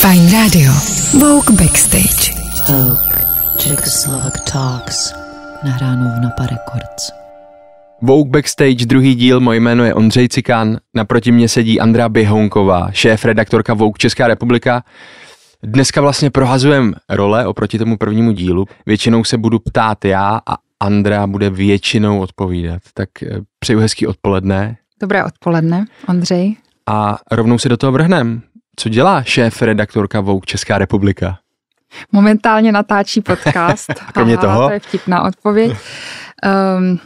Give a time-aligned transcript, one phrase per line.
[0.00, 0.72] Fajn Radio.
[1.12, 2.32] Vogue Backstage.
[2.68, 3.14] Vogue.
[3.58, 5.14] Czechoslovak Talks.
[5.64, 7.10] Nahráno v Napa Records.
[8.02, 13.24] Vogue Backstage, druhý díl, moje jméno je Ondřej Cikán, naproti mě sedí Andrea Běhounková, šéf
[13.24, 14.84] redaktorka Vogue Česká republika.
[15.62, 18.66] Dneska vlastně prohazujem role oproti tomu prvnímu dílu.
[18.86, 22.82] Většinou se budu ptát já a Andrea bude většinou odpovídat.
[22.94, 24.76] Tak eh, přeju hezký odpoledne.
[25.00, 26.56] Dobré odpoledne, Ondřej.
[26.86, 28.42] A rovnou se do toho vrhnem.
[28.80, 31.38] Co dělá šéf redaktorka Vogue Česká republika?
[32.12, 33.94] Momentálně natáčí podcast.
[34.12, 34.68] Kromě Aha, toho?
[34.68, 35.76] To je vtipná odpověď.
[36.78, 36.98] Um,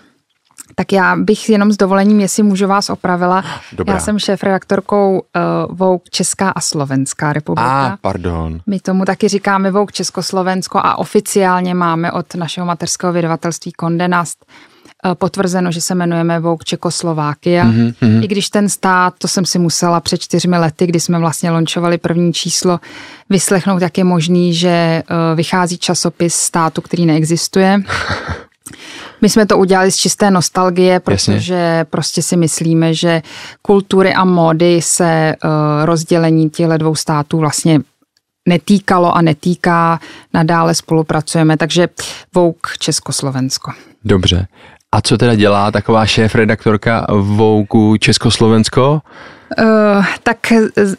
[0.75, 3.45] tak já bych jenom s dovolením, jestli můžu vás opravila.
[3.73, 3.95] Dobrá.
[3.95, 7.87] Já jsem šéf-redaktorkou uh, Vogue Česká a Slovenská republika.
[7.87, 8.61] A, pardon.
[8.67, 14.74] My tomu taky říkáme Vogue Československo a oficiálně máme od našeho mateřského vydavatelství Kondenast uh,
[15.15, 17.65] potvrzeno, že se jmenujeme Vogue Čekoslovákia.
[17.65, 18.23] Mhm, mhm.
[18.23, 21.99] I když ten stát, to jsem si musela před čtyřmi lety, kdy jsme vlastně lončovali
[21.99, 22.81] první číslo,
[23.31, 27.81] vyslechnout, jak je možný, že uh, vychází časopis státu, který neexistuje.
[29.21, 31.87] My jsme to udělali z čisté nostalgie, protože Jasně.
[31.91, 33.23] prostě si myslíme, že
[33.63, 35.51] kultury a módy se uh,
[35.85, 37.81] rozdělení těchto dvou států vlastně
[38.49, 40.01] netýkalo a netýká.
[40.35, 41.89] Nadále spolupracujeme, takže
[42.35, 43.73] Vogue Československo.
[44.05, 44.47] Dobře.
[44.95, 49.03] A co teda dělá taková šéf redaktorka Vogue Československo?
[49.59, 50.39] Uh, tak
[50.77, 50.97] z-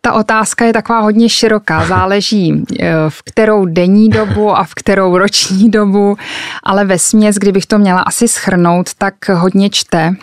[0.00, 1.84] ta otázka je taková hodně široká.
[1.88, 2.64] Záleží uh,
[3.08, 6.16] v kterou denní dobu a v kterou roční dobu,
[6.62, 10.14] ale ve směs, kdybych to měla asi schrnout, tak hodně čte.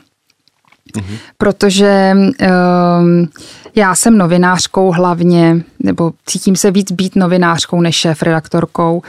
[1.37, 3.27] Protože um,
[3.75, 9.01] já jsem novinářkou hlavně, nebo cítím se víc být novinářkou než šéf redaktorkou.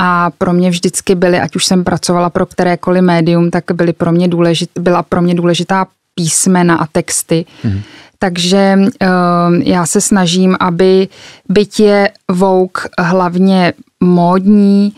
[0.00, 4.12] A pro mě vždycky byly, ať už jsem pracovala pro kterékoliv médium, tak byly pro
[4.12, 7.44] mě důležit, byla pro mě důležitá písmena a texty.
[7.64, 7.80] Mm.
[8.18, 11.08] Takže um, já se snažím, aby
[11.48, 14.92] byť je Vogue hlavně módní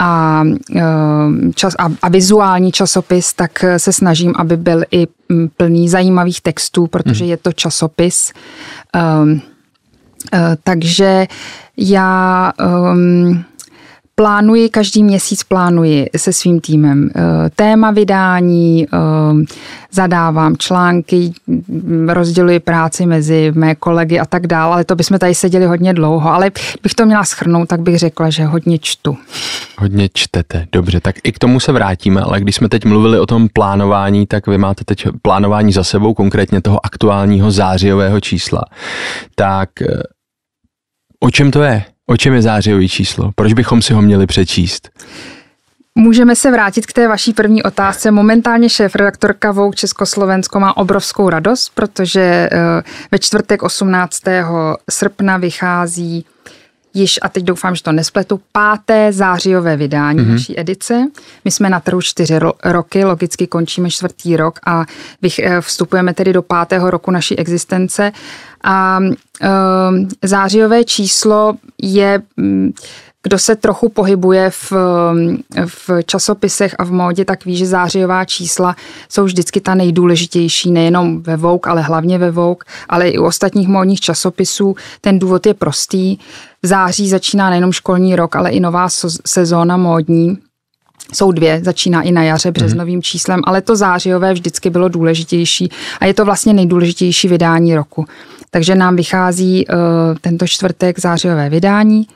[0.00, 5.88] a, um, čas, a, a vizuální časopis, tak se snažím, aby byl i mm, plný
[5.88, 8.32] zajímavých textů, protože je to časopis.
[9.22, 9.40] Um, uh,
[10.64, 11.26] takže
[11.76, 12.52] já
[12.92, 13.44] um,
[14.20, 18.96] plánuji, každý měsíc plánuji se svým týmem eh, téma vydání, eh,
[19.92, 21.32] zadávám články,
[22.06, 26.30] rozděluji práci mezi mé kolegy a tak dále, ale to bychom tady seděli hodně dlouho,
[26.30, 26.50] ale
[26.82, 29.16] bych to měla schrnout, tak bych řekla, že hodně čtu.
[29.78, 33.26] Hodně čtete, dobře, tak i k tomu se vrátíme, ale když jsme teď mluvili o
[33.26, 38.62] tom plánování, tak vy máte teď plánování za sebou, konkrétně toho aktuálního zářijového čísla.
[39.34, 40.02] Tak eh,
[41.20, 41.84] o čem to je?
[42.10, 43.30] O čem je zářijový číslo?
[43.34, 44.90] Proč bychom si ho měli přečíst?
[45.94, 48.10] Můžeme se vrátit k té vaší první otázce.
[48.10, 52.48] Momentálně šéf-redaktorka Vogue Československo má obrovskou radost, protože eh,
[53.10, 54.22] ve čtvrtek 18.
[54.90, 56.24] srpna vychází
[56.94, 60.30] již, a teď doufám, že to nespletu, páté zářijové vydání mm-hmm.
[60.30, 61.06] naší edice.
[61.44, 64.84] My jsme na trhu čtyři ro- roky, logicky končíme čtvrtý rok a
[65.22, 68.12] vych, eh, vstupujeme tedy do pátého roku naší existence.
[68.64, 72.22] A um, zářijové číslo je...
[72.36, 72.72] mm,
[73.22, 74.72] kdo se trochu pohybuje v,
[75.66, 78.76] v časopisech a v módě, tak ví, že zářijová čísla
[79.08, 83.68] jsou vždycky ta nejdůležitější, nejenom ve Vogue, ale hlavně ve Vogue, ale i u ostatních
[83.68, 84.76] módních časopisů.
[85.00, 86.18] Ten důvod je prostý.
[86.62, 88.88] V září začíná nejenom školní rok, ale i nová
[89.26, 90.38] sezóna módní.
[91.12, 95.70] Jsou dvě, začíná i na jaře březnovým číslem, ale to zářijové vždycky bylo důležitější
[96.00, 98.06] a je to vlastně nejdůležitější vydání roku.
[98.50, 99.74] Takže nám vychází uh,
[100.20, 102.06] tento čtvrtek zářijové vydání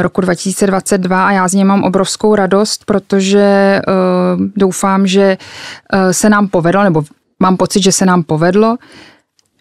[0.00, 5.38] roku 2022 a já z něj mám obrovskou radost, protože uh, doufám, že
[5.92, 7.02] uh, se nám povedlo, nebo
[7.38, 8.76] mám pocit, že se nám povedlo.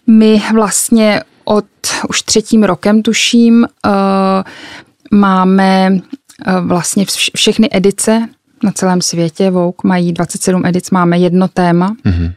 [0.07, 1.65] My vlastně od
[2.09, 3.67] už třetím rokem tuším
[5.11, 5.97] máme
[6.61, 8.27] vlastně vš- všechny edice
[8.63, 9.51] na celém světě.
[9.51, 11.95] Vogue mají 27 edic, máme jedno téma.
[12.05, 12.33] Mm-hmm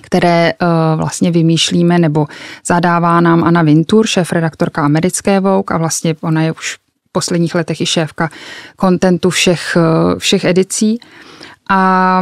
[0.00, 0.68] které uh,
[0.98, 2.26] vlastně vymýšlíme, nebo
[2.66, 6.76] zadává nám Anna Vintur, šéf-redaktorka americké Vogue a vlastně ona je už
[7.12, 8.30] posledních letech i šéfka
[8.76, 10.98] kontentu všech, uh, všech edicí.
[11.70, 12.20] A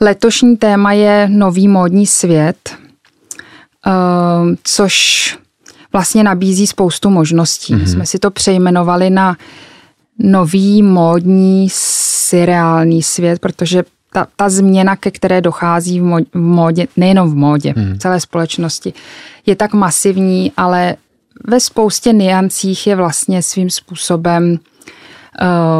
[0.00, 2.76] letošní téma je nový módní svět,
[3.86, 5.38] uh, což
[5.92, 7.74] vlastně nabízí spoustu možností.
[7.74, 7.92] Mm-hmm.
[7.92, 9.36] Jsme si to přejmenovali na
[10.18, 13.82] nový módní seriální svět, protože
[14.12, 17.94] ta, ta změna, ke které dochází v, módě, nejenom v módě, hmm.
[17.94, 18.92] v celé společnosti,
[19.46, 20.96] je tak masivní, ale
[21.46, 24.58] ve spoustě niancích je vlastně svým způsobem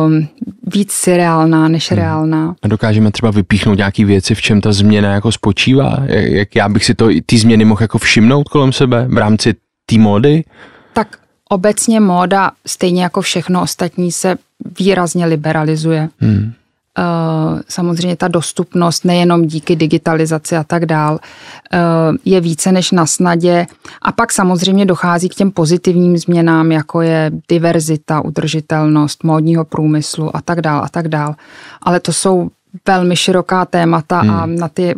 [0.07, 0.29] um,
[0.75, 2.01] víc seriálná než hmm.
[2.01, 2.55] reálná.
[2.63, 5.97] A dokážeme třeba vypíchnout nějaké věci, v čem ta změna jako spočívá?
[6.05, 9.55] Jak, jak já bych si to, ty změny mohl jako všimnout kolem sebe v rámci
[9.87, 10.45] té módy?
[10.93, 11.17] Tak
[11.49, 14.37] obecně móda, stejně jako všechno ostatní, se
[14.79, 16.09] výrazně liberalizuje.
[16.19, 16.53] Hmm.
[16.99, 21.79] Uh, samozřejmě ta dostupnost nejenom díky digitalizaci a tak dál uh,
[22.25, 23.67] je více než na snadě.
[24.03, 30.41] A pak samozřejmě dochází k těm pozitivním změnám, jako je diverzita, udržitelnost módního průmyslu a
[30.41, 31.35] tak dál a tak dál.
[31.83, 32.51] Ale to jsou
[32.87, 34.31] velmi široká témata hmm.
[34.31, 34.95] a na ty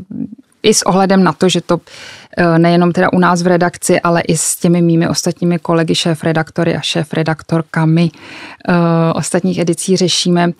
[0.62, 2.19] i s ohledem na to, že to eh,
[2.58, 6.80] nejenom teda u nás v redakci, ale i s těmi mými ostatními kolegy, šéf-redaktory a
[6.80, 8.10] šéf-redaktorkami
[9.14, 10.52] ostatních edicí řešíme,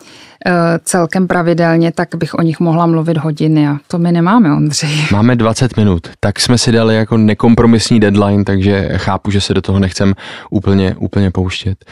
[0.47, 4.91] Eh, celkem pravidelně, tak bych o nich mohla mluvit hodiny a to my nemáme, Ondřej.
[5.13, 9.63] Máme 20 minut, tak jsme si dali jako nekompromisní deadline, takže chápu, že se do
[9.63, 10.15] toho nechcem
[10.51, 11.85] úplně, úplně pouštět.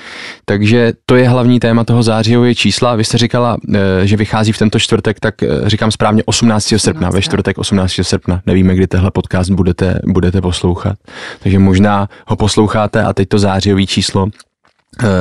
[0.44, 2.96] Takže to je hlavní téma toho zářijové čísla.
[2.96, 6.78] Vy jste říkala, eh, že vychází v tento čtvrtek, tak eh, říkám správně 18.
[6.78, 7.92] srpna, ve čtvrtek 18.
[8.02, 8.42] srpna.
[8.46, 10.96] Nevíme, kdy tehle podcast budete, budete poslouchat.
[11.40, 14.28] Takže možná ho posloucháte a teď to zářijové číslo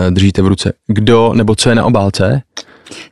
[0.09, 0.73] držíte v ruce.
[0.87, 2.41] Kdo nebo co je na obálce?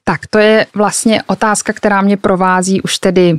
[0.03, 3.37] Tak to je vlastně otázka, která mě provází už tedy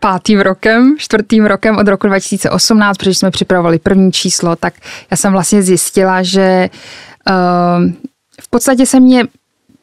[0.00, 4.74] pátým rokem, čtvrtým rokem od roku 2018, protože jsme připravovali první číslo, tak
[5.10, 6.70] já jsem vlastně zjistila, že
[7.30, 7.90] uh,
[8.40, 9.24] v podstatě se mě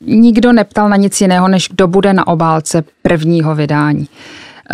[0.02, 4.08] nikdo neptal na nic jiného, než kdo bude na obálce prvního vydání.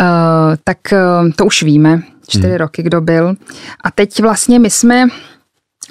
[0.00, 2.56] Uh, tak uh, to už víme, čtyři hmm.
[2.56, 3.34] roky, kdo byl.
[3.84, 5.06] A teď vlastně my jsme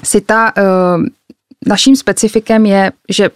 [0.04, 1.04] si ta, uh,
[1.68, 3.30] naším specifikem je, že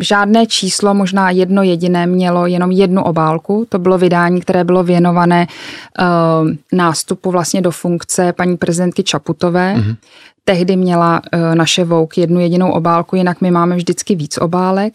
[0.00, 3.66] žádné číslo, možná jedno jediné, mělo jenom jednu obálku.
[3.68, 9.74] To bylo vydání, které bylo věnované uh, nástupu vlastně do funkce paní prezidentky Čaputové.
[9.74, 9.96] Mm-hmm.
[10.44, 14.94] Tehdy měla uh, naše Vouk jednu jedinou obálku, jinak my máme vždycky víc obálek.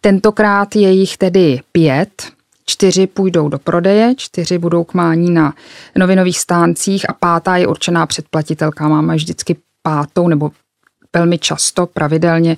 [0.00, 2.22] Tentokrát je jich tedy pět.
[2.70, 5.54] Čtyři půjdou do prodeje, čtyři budou k mání na
[5.98, 8.88] novinových stáncích a pátá je určená předplatitelka.
[8.88, 10.50] Máme vždycky pátou nebo
[11.12, 12.56] velmi často, pravidelně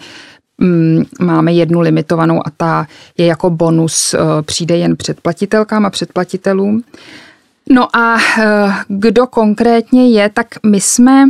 [0.59, 2.87] Mm, máme jednu limitovanou a ta
[3.19, 6.85] je jako bonus, eh, přijde jen předplatitelkám a předplatitelům.
[7.71, 11.25] No a eh, kdo konkrétně je, tak my jsme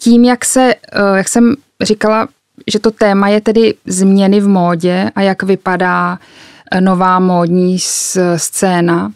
[0.00, 2.28] tím, jak se, eh, jak jsem říkala,
[2.66, 6.18] že to téma je tedy změny v módě a jak vypadá
[6.80, 7.78] nová módní
[8.36, 9.12] scéna,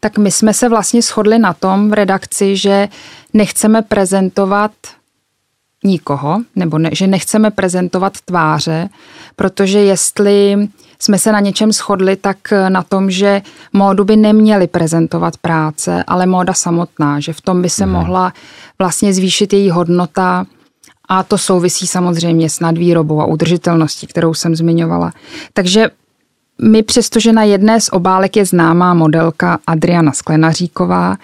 [0.00, 2.88] tak my jsme se vlastně shodli na tom v redakci, že
[3.34, 4.70] nechceme prezentovat
[5.84, 8.88] nikoho, nebo ne, že nechceme prezentovat tváře,
[9.36, 10.68] protože jestli
[10.98, 12.36] jsme se na něčem shodli, tak
[12.68, 13.42] na tom, že
[13.72, 17.92] módu by neměly prezentovat práce, ale móda samotná, že v tom by se hmm.
[17.92, 18.32] mohla
[18.78, 20.46] vlastně zvýšit její hodnota
[21.08, 25.12] a to souvisí samozřejmě s nadvýrobou a udržitelností, kterou jsem zmiňovala.
[25.52, 25.90] Takže
[26.62, 31.16] my přestože na jedné z obálek je známá modelka Adriana Sklenaříková,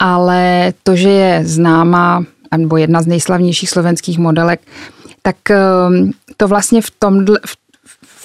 [0.00, 2.24] ale to, že je známá
[2.56, 4.60] nebo jedna z nejslavnějších slovenských modelek,
[5.22, 7.56] tak ehm, to vlastně v tom, v,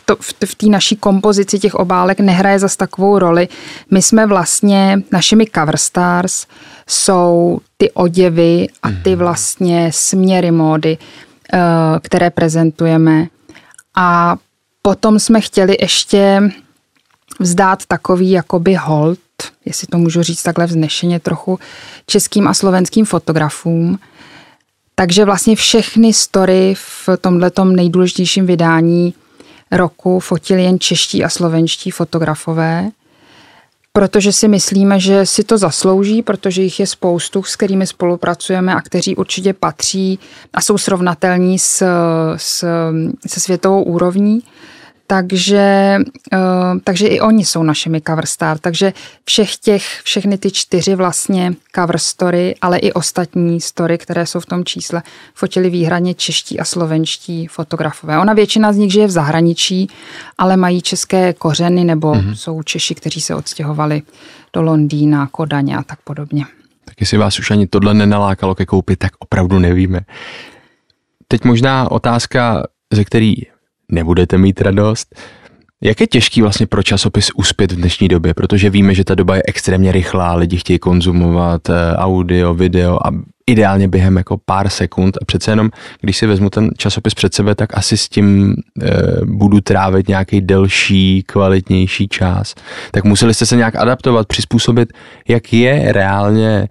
[0.05, 0.15] to,
[0.45, 3.47] v té naší kompozici těch obálek nehraje zas takovou roli.
[3.91, 6.47] My jsme vlastně, našimi cover stars
[6.87, 9.19] jsou ty oděvy a ty mhm.
[9.19, 10.97] vlastně směry módy,
[11.53, 11.59] eh,
[12.01, 13.27] které prezentujeme.
[13.95, 14.35] A
[14.85, 16.51] potom jsme chtěli ještě
[17.39, 19.19] vzdát takový jakoby hold,
[19.65, 21.59] jestli to můžu říct takhle vznešeně trochu,
[22.05, 23.99] českým a slovenským fotografům,
[24.95, 29.13] takže vlastně všechny story v tomhle nejdůležitějším vydání
[29.71, 32.89] roku fotili jen čeští a slovenští fotografové,
[33.93, 38.81] protože si myslíme, že si to zaslouží, protože jich je spoustu, s kterými spolupracujeme a
[38.81, 40.19] kteří určitě patří
[40.53, 41.85] a jsou srovnatelní s,
[42.37, 42.65] s,
[43.27, 44.41] se světovou úrovní
[45.07, 45.97] takže,
[46.33, 46.37] eh,
[46.83, 48.57] takže i oni jsou našimi cover star.
[48.57, 48.93] Takže
[49.25, 54.45] všech těch, všechny ty čtyři vlastně cover story, ale i ostatní story, které jsou v
[54.45, 58.19] tom čísle, fotili výhradně čeští a slovenští fotografové.
[58.19, 59.87] Ona většina z nich žije v zahraničí,
[60.37, 62.33] ale mají české kořeny nebo mm-hmm.
[62.33, 64.01] jsou Češi, kteří se odstěhovali
[64.53, 66.45] do Londýna, Kodaně a tak podobně.
[66.85, 69.99] Tak jestli vás už ani tohle nenalákalo ke koupi, tak opravdu nevíme.
[71.27, 73.33] Teď možná otázka, ze který
[73.91, 75.15] nebudete mít radost.
[75.83, 79.35] Jak je těžký vlastně pro časopis uspět v dnešní době, protože víme, že ta doba
[79.35, 83.11] je extrémně rychlá, lidi chtějí konzumovat eh, audio, video a
[83.45, 85.69] ideálně během jako pár sekund a přece jenom,
[86.01, 88.91] když si vezmu ten časopis před sebe, tak asi s tím e,
[89.25, 92.55] budu trávit nějaký delší, kvalitnější čas.
[92.91, 94.93] Tak museli jste se nějak adaptovat, přizpůsobit,
[95.27, 96.67] jak je reálně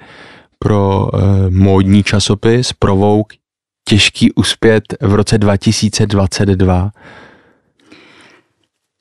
[0.58, 3.36] pro e, módní časopis, pro Vogue,
[3.92, 6.90] těžký uspět v roce 2022?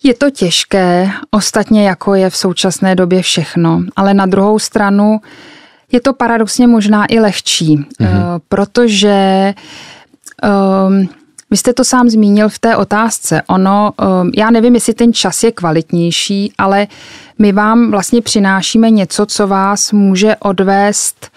[0.03, 5.21] Je to těžké, ostatně jako je v současné době všechno, ale na druhou stranu
[5.91, 8.41] je to paradoxně možná i lehčí, mm-hmm.
[8.49, 9.53] protože
[10.87, 11.09] Um,
[11.51, 13.41] vy jste to sám zmínil v té otázce.
[13.47, 16.87] Ono, um, já nevím, jestli ten čas je kvalitnější, ale
[17.39, 21.30] my vám vlastně přinášíme něco, co vás může odvést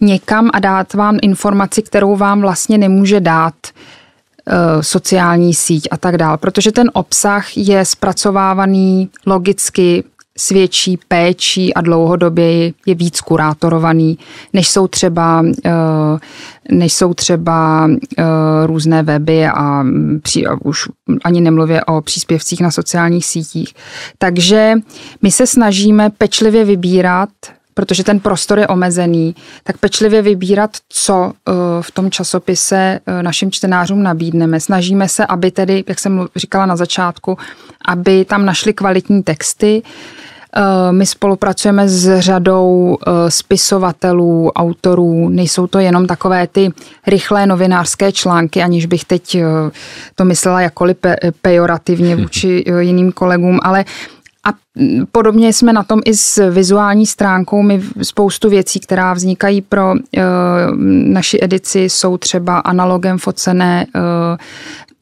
[0.00, 6.16] někam a dát vám informaci, kterou vám vlastně nemůže dát uh, sociální síť a tak
[6.16, 10.04] dále, protože ten obsah je zpracovávaný logicky,
[10.40, 14.18] svědčí péčí a dlouhodobě je víc kurátorovaný,
[14.52, 15.70] než jsou třeba, eh,
[16.70, 18.24] než jsou třeba eh,
[18.66, 19.84] různé weby a,
[20.22, 20.88] při, už
[21.24, 23.74] ani nemluvě o příspěvcích na sociálních sítích.
[24.18, 24.74] Takže
[25.22, 27.28] my se snažíme pečlivě vybírat
[27.74, 29.34] protože ten prostor je omezený,
[29.64, 34.60] tak pečlivě vybírat, co eh, v tom časopise našim čtenářům nabídneme.
[34.60, 37.38] Snažíme se, aby tedy, jak jsem říkala na začátku,
[37.84, 39.82] aby tam našli kvalitní texty,
[40.56, 45.28] Eh, my spolupracujeme s řadou eh, spisovatelů, autorů.
[45.28, 46.72] Nejsou to jenom takové ty
[47.06, 49.44] rychlé novinářské články, aniž bych teď eh,
[50.14, 50.96] to myslela jakkoliv
[51.42, 53.84] pejorativně vůči jiným kolegům, ale
[54.44, 54.48] a
[55.12, 57.62] podobně jsme na tom i s vizuální stránkou.
[57.62, 60.22] My spoustu věcí, která vznikají pro e,
[61.04, 64.00] naši edici, jsou třeba analogem focené e,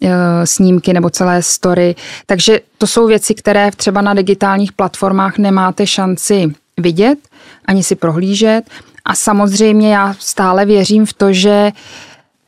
[0.03, 1.95] Eh, snímky nebo celé story.
[2.27, 7.19] Takže to jsou věci, které třeba na digitálních platformách nemáte šanci vidět,
[7.65, 8.63] ani si prohlížet.
[9.05, 11.73] A samozřejmě já stále věřím v to, že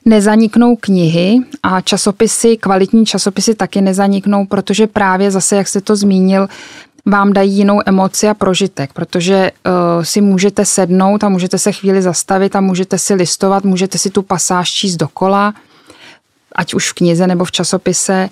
[0.04, 6.48] nezaniknou knihy a časopisy, kvalitní časopisy taky nezaniknou, protože právě zase, jak jste to zmínil,
[7.06, 12.02] vám dají jinou emoci a prožitek, protože uh, si můžete sednout a můžete se chvíli
[12.02, 15.54] zastavit a můžete si listovat, můžete si tu pasáž číst dokola
[16.54, 18.28] ať už v knize nebo v časopise,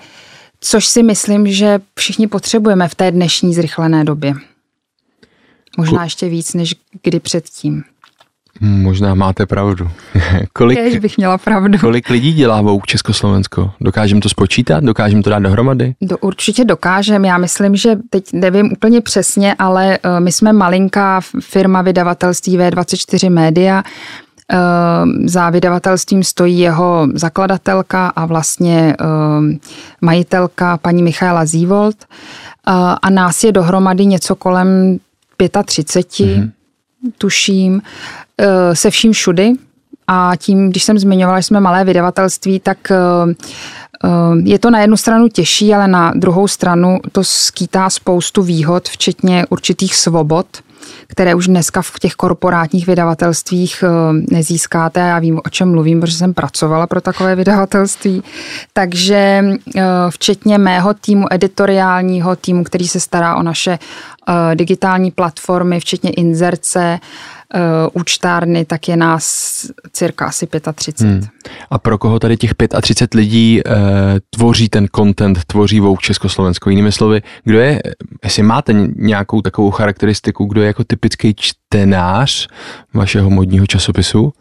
[0.60, 4.34] což si myslím, že všichni potřebujeme v té dnešní zrychlené době.
[5.78, 7.84] Možná ještě víc než kdy předtím.
[8.60, 9.90] Možná máte pravdu.
[10.52, 11.78] kolik, Kež bych měla pravdu.
[11.78, 13.70] Kolik lidí dělá Vouk Československo?
[13.80, 14.84] Dokážeme to spočítat?
[14.84, 15.94] Dokážeme to dát dohromady?
[16.00, 17.28] Do, určitě dokážeme.
[17.28, 23.30] Já myslím, že teď nevím úplně přesně, ale uh, my jsme malinká firma vydavatelství V24
[23.30, 23.82] Media
[24.52, 29.58] Ehm, za vydavatelstvím stojí jeho zakladatelka a vlastně ehm,
[30.00, 31.96] majitelka paní Michaela Zívold
[33.02, 34.98] a nás je dohromady něco kolem
[35.64, 36.50] 35, mm-hmm.
[37.18, 37.82] tuším,
[38.72, 39.52] se vším všudy.
[40.06, 44.08] A tím, když jsem zmiňovala, že jsme malé vydavatelství, tak e, e,
[44.42, 49.46] je to na jednu stranu těžší, ale na druhou stranu to skýtá spoustu výhod, včetně
[49.50, 50.46] určitých svobod–
[51.08, 55.00] které už dneska v těch korporátních vydavatelstvích eh, nezískáte.
[55.00, 58.22] Já vím, o čem mluvím, protože jsem pracovala pro takové vydavatelství.
[58.72, 59.44] Takže
[59.76, 63.78] eh, včetně mého týmu editoriálního, týmu, který se stará o naše
[64.28, 66.98] eh, digitální platformy, včetně inzerce,
[67.92, 71.10] účtárny, tak je nás cirka asi 35.
[71.10, 71.26] Hmm.
[71.70, 72.50] A pro koho tady těch
[72.82, 73.72] 35 lidí uh,
[74.30, 76.70] tvoří ten content, tvoří Vouk Československo?
[76.70, 77.82] Jinými slovy, kdo je,
[78.24, 82.48] jestli máte nějakou takovou charakteristiku, kdo je jako typický čtenář
[82.94, 84.32] vašeho modního časopisu?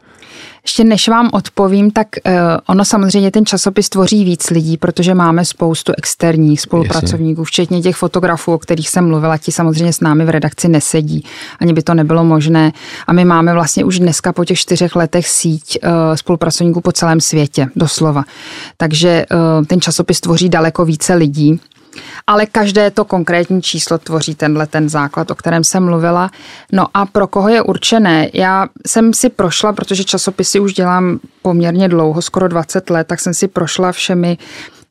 [0.68, 2.34] Ještě než vám odpovím, tak uh,
[2.68, 7.46] ono samozřejmě ten časopis tvoří víc lidí, protože máme spoustu externích spolupracovníků, Jasně.
[7.46, 11.26] včetně těch fotografů, o kterých jsem mluvila, ti samozřejmě s námi v redakci nesedí,
[11.60, 12.74] ani by to nebylo možné.
[13.08, 17.22] A my máme vlastně už dneska po těch čtyřech letech síť uh, spolupracovníků po celém
[17.22, 18.24] světě, doslova.
[18.78, 21.60] Takže uh, ten časopis tvoří daleko více lidí
[22.28, 26.32] ale každé to konkrétní číslo tvoří tenhle ten základ, o kterém jsem mluvila.
[26.72, 28.30] No a pro koho je určené?
[28.34, 33.34] Já jsem si prošla, protože časopisy už dělám poměrně dlouho, skoro 20 let, tak jsem
[33.34, 34.38] si prošla všemi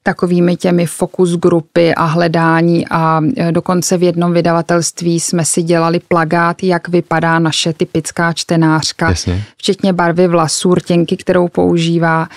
[0.07, 6.00] takovými těmi fokus grupy a hledání a e, dokonce v jednom vydavatelství jsme si dělali
[6.00, 9.45] plagát, jak vypadá naše typická čtenářka, Jasně.
[9.57, 12.29] včetně barvy vlasů, rtěnky, kterou používá.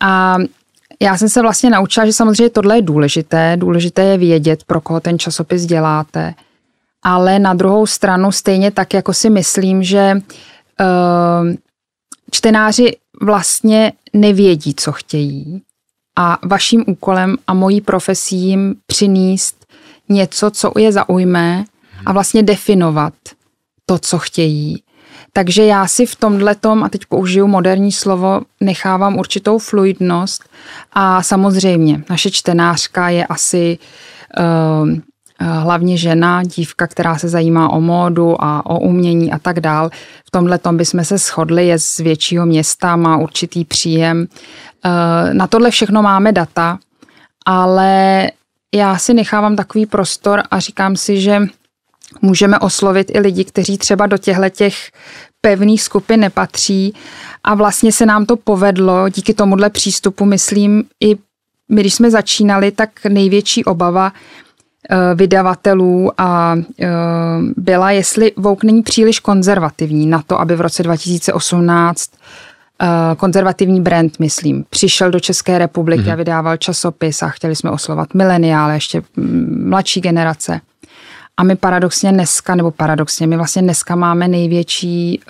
[0.00, 0.36] A
[1.02, 3.56] já jsem se vlastně naučila, že samozřejmě tohle je důležité.
[3.56, 6.34] Důležité je vědět, pro koho ten časopis děláte.
[7.02, 11.54] Ale na druhou stranu stejně tak, jako si myslím, že uh,
[12.30, 15.62] čtenáři vlastně nevědí, co chtějí.
[16.16, 19.66] A vaším úkolem a mojí profesí jim přinést
[20.08, 21.64] něco, co je zaujme
[22.06, 23.14] a vlastně definovat
[23.86, 24.82] to, co chtějí.
[25.34, 30.48] Takže já si v tomhle tom, a teď použiju moderní slovo, nechávám určitou fluidnost
[30.92, 33.78] a samozřejmě naše čtenářka je asi
[34.38, 34.90] uh,
[35.40, 39.90] hlavně žena, dívka, která se zajímá o módu a o umění a tak dál.
[40.26, 44.26] V tomhle tom bychom se shodli, je z většího města, má určitý příjem.
[44.84, 46.78] Uh, na tohle všechno máme data,
[47.46, 48.30] ale
[48.74, 51.40] já si nechávám takový prostor a říkám si, že
[52.22, 54.90] můžeme oslovit i lidi, kteří třeba do těchto těch
[55.40, 56.94] pevných skupin nepatří
[57.44, 61.16] a vlastně se nám to povedlo díky tomuhle přístupu, myslím, i
[61.68, 64.12] my, když jsme začínali, tak největší obava
[64.90, 66.88] eh, vydavatelů a eh,
[67.56, 72.10] byla, jestli Vouk není příliš konzervativní na to, aby v roce 2018
[72.82, 76.12] eh, konzervativní brand, myslím, přišel do České republiky mm-hmm.
[76.12, 80.60] a vydával časopis a chtěli jsme oslovat mileniále, ještě mm, mladší generace.
[81.36, 85.20] A my paradoxně dneska, nebo paradoxně, my vlastně dneska máme největší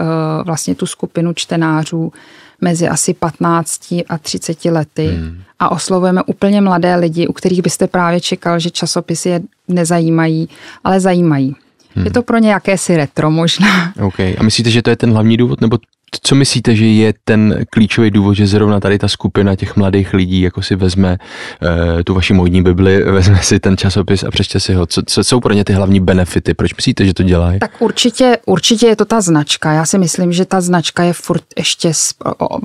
[0.44, 2.12] vlastně tu skupinu čtenářů
[2.60, 5.06] mezi asi 15 a 30 lety.
[5.06, 10.48] Hmm a oslovujeme úplně mladé lidi, u kterých byste právě čekal, že časopisy je nezajímají,
[10.84, 11.56] ale zajímají.
[11.94, 12.04] Hmm.
[12.04, 13.92] Je to pro ně jakési retro možná.
[14.02, 14.20] OK.
[14.20, 15.78] A myslíte, že to je ten hlavní důvod, nebo
[16.20, 20.40] co myslíte, že je ten klíčový důvod, že zrovna tady ta skupina těch mladých lidí
[20.40, 21.18] jako si vezme
[21.62, 24.86] uh, tu vaši módní bibli, vezme si ten časopis a přečte si ho?
[24.86, 26.54] Co, co jsou pro ně ty hlavní benefity?
[26.54, 27.58] Proč myslíte, že to dělají?
[27.58, 29.72] Tak určitě, určitě je to ta značka.
[29.72, 31.92] Já si myslím, že ta značka je furt ještě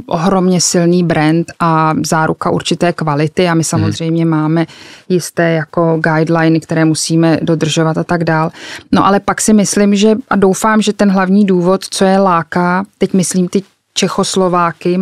[0.05, 4.31] ohromně silný brand a záruka určité kvality a my samozřejmě hmm.
[4.31, 4.65] máme
[5.09, 8.51] jisté jako guideliny, které musíme dodržovat a tak dál.
[8.91, 12.85] No ale pak si myslím, že a doufám, že ten hlavní důvod, co je láká,
[12.97, 13.63] teď myslím, myslím ty
[13.93, 14.99] Čechoslováky,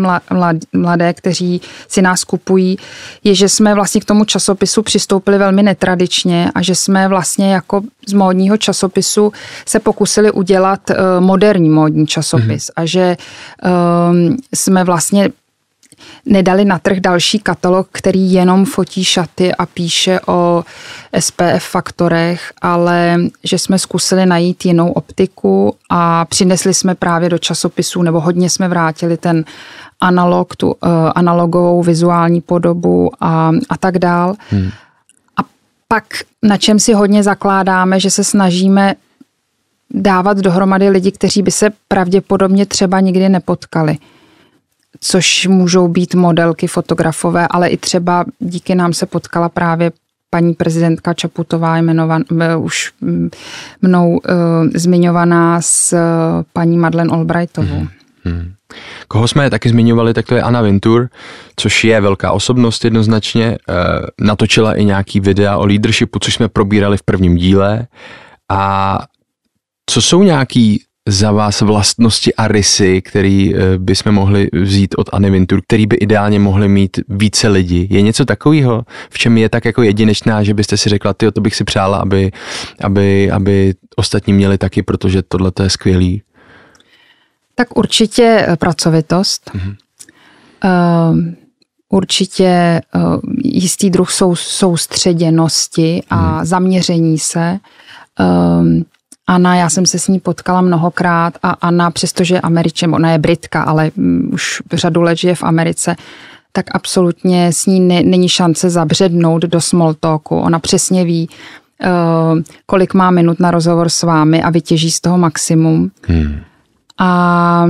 [0.73, 2.77] mladé, kteří si nás kupují,
[3.23, 7.81] je, že jsme vlastně k tomu časopisu přistoupili velmi netradičně a že jsme vlastně jako
[8.07, 9.33] z módního časopisu
[9.65, 12.73] se pokusili udělat eh, moderní módní časopis mm-hmm.
[12.75, 13.17] a že
[14.09, 15.29] um, jsme vlastně
[16.25, 20.63] nedali na trh další katalog, který jenom fotí šaty a píše o
[21.19, 28.01] SPF faktorech, ale že jsme zkusili najít jinou optiku a přinesli jsme právě do časopisů,
[28.01, 29.45] nebo hodně jsme vrátili ten
[30.01, 30.77] analog, tu uh,
[31.15, 34.35] analogovou vizuální podobu a, a tak dál.
[34.49, 34.69] Hmm.
[35.37, 35.41] A
[35.87, 36.03] pak
[36.43, 38.95] na čem si hodně zakládáme, že se snažíme
[39.93, 43.97] dávat dohromady lidi, kteří by se pravděpodobně třeba nikdy nepotkali
[44.99, 49.91] což můžou být modelky, fotografové, ale i třeba díky nám se potkala právě
[50.29, 53.29] paní prezidentka Čaputová, jmenovan, eh, už mm,
[53.81, 54.19] mnou uh,
[54.75, 55.99] zmiňovaná s uh,
[56.53, 57.75] paní Madeleine Albrightovou.
[57.75, 57.87] Hmm.
[58.23, 58.53] Hmm.
[59.07, 61.09] Koho jsme taky zmiňovali, tak to je Anna Vintur,
[61.55, 63.45] což je velká osobnost jednoznačně.
[63.45, 63.57] E,
[64.21, 67.87] natočila i nějaký videa o leadershipu, což jsme probírali v prvním díle.
[68.51, 68.99] A
[69.89, 75.61] co jsou nějaký za vás vlastnosti a rysy, který eh, bychom mohli vzít od Anivintur,
[75.61, 77.87] který by ideálně mohli mít více lidí?
[77.91, 81.41] Je něco takového, v čem je tak jako jedinečná, že byste si řekla, ty to
[81.41, 82.31] bych si přála, aby,
[82.81, 86.21] aby, aby ostatní měli taky, protože tohle je skvělý?
[87.55, 89.51] Tak určitě eh, pracovitost.
[89.55, 89.75] Mm-hmm.
[90.65, 91.19] Uh,
[91.89, 96.45] určitě uh, jistý druh sou, soustředěnosti a mm.
[96.45, 97.59] zaměření se.
[98.19, 98.83] Uh,
[99.27, 103.17] Anna, já jsem se s ní potkala mnohokrát a Anna, přestože je Američem, ona je
[103.17, 105.95] Britka, ale mm, už řadu let žije v Americe,
[106.51, 110.39] tak absolutně s ní ne, není šance zabřednout do small talku.
[110.39, 111.29] Ona přesně ví,
[111.85, 115.91] uh, kolik má minut na rozhovor s vámi a vytěží z toho maximum.
[116.07, 116.39] Hmm.
[116.99, 117.67] A,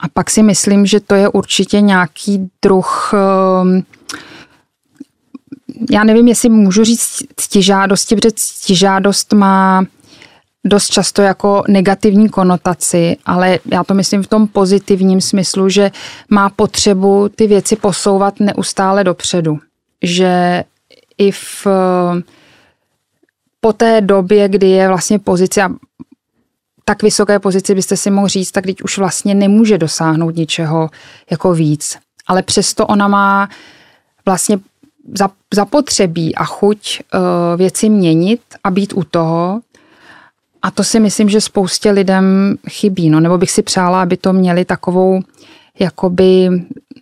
[0.00, 3.82] a pak si myslím, že to je určitě nějaký druh uh,
[5.90, 9.84] já nevím, jestli můžu říct ctižádosti, protože ctižádost má
[10.64, 15.90] dost často jako negativní konotaci, ale já to myslím v tom pozitivním smyslu, že
[16.28, 19.58] má potřebu ty věci posouvat neustále dopředu.
[20.02, 20.64] Že
[21.18, 21.66] i v
[23.60, 25.70] po té době, kdy je vlastně pozice a
[26.84, 30.90] tak vysoké pozici byste si mohl říct, tak teď už vlastně nemůže dosáhnout ničeho
[31.30, 31.98] jako víc.
[32.26, 33.48] Ale přesto ona má
[34.26, 34.58] vlastně
[35.54, 37.20] zapotřebí a chuť uh,
[37.56, 39.60] věci měnit a být u toho,
[40.62, 44.32] a to si myslím, že spoustě lidem chybí, no, nebo bych si přála, aby to
[44.32, 45.20] měli takovou
[45.78, 46.48] jakoby,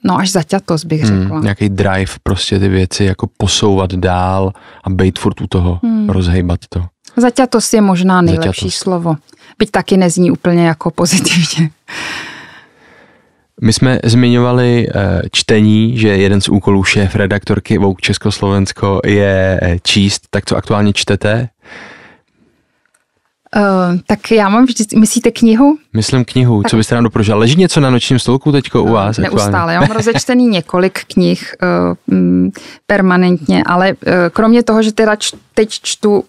[0.05, 1.37] no až zaťatost bych hmm, řekla.
[1.37, 4.53] Hmm, nějaký drive, prostě ty věci jako posouvat dál
[4.85, 6.09] a být furt u toho, hmm.
[6.11, 6.85] rozhejbat to.
[7.17, 8.79] Zaťatost je možná nejlepší zaťatost.
[8.79, 9.17] slovo,
[9.59, 11.71] byť taky nezní úplně jako pozitivně.
[13.63, 19.69] My jsme zmiňovali uh, čtení, že jeden z úkolů šéf redaktorky Vouk Československo je uh,
[19.83, 21.49] číst, tak co aktuálně čtete?
[23.57, 25.79] Uh, tak já mám vždycky, myslíte knihu?
[25.93, 26.71] Myslím knihu, tak.
[26.71, 27.39] co byste nám doporučila.
[27.39, 29.19] Leží něco na nočním stolku teďko u eh, vás?
[29.19, 29.75] Neustále, aktuálně?
[29.75, 32.51] já mám rozečtený několik knih uh, um,
[32.87, 36.25] permanentně, ale uh, kromě toho, že teda č, teď čtu uh,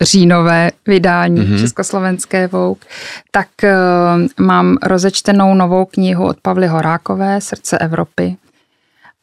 [0.00, 1.60] říjnové vydání mm-hmm.
[1.60, 2.84] Československé Vouk,
[3.30, 8.36] tak uh, mám rozečtenou novou knihu od Pavly Horákové, Srdce Evropy.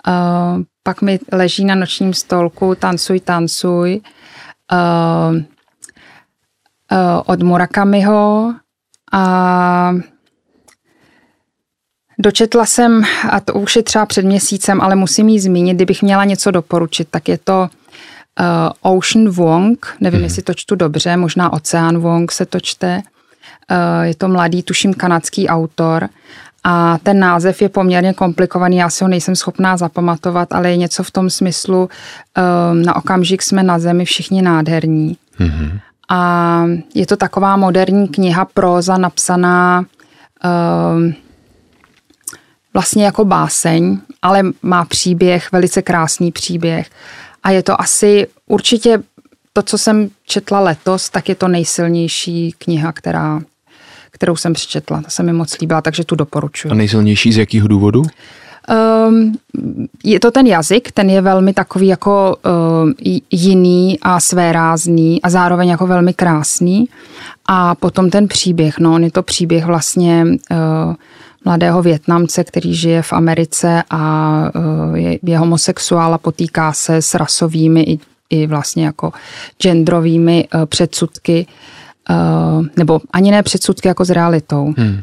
[0.08, 4.02] Uh, pak mi leží na nočním stolku Tancuj, tancuj.
[4.72, 5.44] Uh,
[7.26, 8.54] od Murakamiho
[9.14, 9.94] a
[12.20, 16.24] Dočetla jsem, a to už je třeba před měsícem, ale musím jí zmínit, kdybych měla
[16.24, 17.70] něco doporučit, tak je to
[18.82, 20.24] uh, Ocean Wong, nevím, hmm.
[20.24, 23.02] jestli to čtu dobře, možná Ocean Wong se to čte.
[23.72, 26.10] Uh, je to mladý, tuším, kanadský autor
[26.64, 31.04] a ten název je poměrně komplikovaný, já si ho nejsem schopná zapamatovat, ale je něco
[31.04, 35.18] v tom smyslu, uh, na okamžik jsme na zemi všichni nádherní.
[35.38, 35.80] Hmm.
[36.14, 39.86] A je to taková moderní kniha proza napsaná
[40.46, 41.12] uh,
[42.74, 46.90] vlastně jako báseň, ale má příběh, velice krásný příběh.
[47.44, 49.04] A je to asi určitě
[49.54, 53.42] to, co jsem četla letos, tak je to nejsilnější kniha, která,
[54.12, 55.02] kterou jsem přečetla.
[55.02, 56.70] Ta se mi moc líbila, takže tu doporučuji.
[56.72, 58.04] A nejsilnější z jakého důvodu?
[59.08, 59.36] Um,
[60.04, 62.92] je to ten jazyk, ten je velmi takový jako uh,
[63.32, 66.86] jiný a svérázný a zároveň jako velmi krásný.
[67.48, 70.96] A potom ten příběh, no, on je to příběh vlastně uh,
[71.46, 77.14] mladého Větnamce, který žije v Americe a eh, je, je homosexuál a potýká se s
[77.14, 78.00] rasovými i,
[78.30, 79.14] i vlastně jako
[79.62, 81.48] genderovými eh, předsudky,
[82.10, 82.14] eh,
[82.78, 84.74] nebo ani ne předsudky jako s realitou.
[84.78, 85.02] Hmm.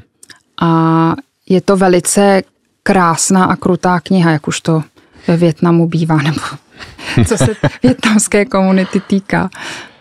[0.60, 1.14] A
[1.48, 2.42] je to velice
[2.82, 4.82] krásná a krutá kniha, jak už to
[5.26, 6.40] ve Větnamu bývá, nebo
[7.26, 9.50] co se větnamské komunity týká.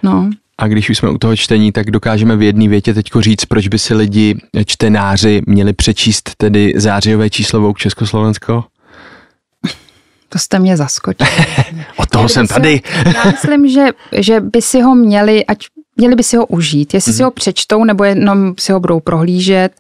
[0.04, 0.30] No.
[0.58, 3.68] A když už jsme u toho čtení, tak dokážeme v jedné větě teď říct, proč
[3.68, 8.64] by si lidi, čtenáři, měli přečíst tedy zářijové číslo Vouk Československo?
[10.30, 11.30] To jste mě zaskočili.
[11.98, 12.82] Od toho jsem tady.
[13.16, 13.88] já myslím, že,
[14.18, 15.58] že by si ho měli, ať
[15.96, 16.94] měli by si ho užít.
[16.94, 17.16] Jestli mm-hmm.
[17.16, 17.26] si mhm.
[17.26, 19.72] ho přečtou nebo jenom si ho budou prohlížet,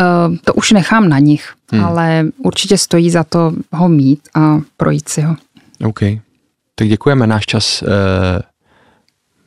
[0.00, 1.54] uh, to už nechám na nich.
[1.72, 1.84] Mm.
[1.84, 5.36] Ale určitě stojí za to ho mít a projít si ho.
[5.84, 6.00] OK.
[6.74, 7.26] Tak děkujeme.
[7.26, 7.88] Náš čas uh,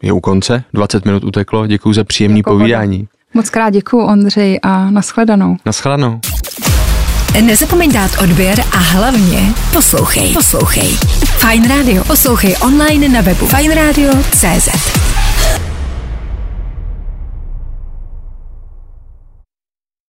[0.02, 3.08] je u konce, 20 minut uteklo, děkuji za příjemný jako povídání.
[3.34, 5.58] Moc krát děkuji Ondřej a nashledanou.
[5.66, 6.20] Nashledanou.
[7.42, 10.34] Nezapomeň dát odběr a hlavně poslouchej.
[10.34, 10.98] Poslouchej.
[11.24, 12.04] Fine Radio.
[12.04, 15.21] Poslouchej online na webu fajnradio.cz.